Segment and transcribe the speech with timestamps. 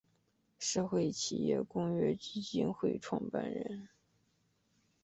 [0.57, 3.87] 社会企业公约基金会创办人。